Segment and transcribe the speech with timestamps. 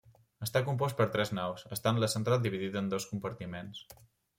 [0.47, 3.89] Està compost per tres naus, estant la central dividida en dos compartiments.